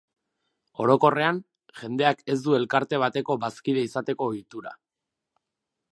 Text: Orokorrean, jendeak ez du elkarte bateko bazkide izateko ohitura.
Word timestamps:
Orokorrean, 0.85 1.41
jendeak 1.81 2.25
ez 2.35 2.39
du 2.47 2.57
elkarte 2.61 3.01
bateko 3.05 3.39
bazkide 3.47 3.87
izateko 3.91 4.31
ohitura. 4.33 4.77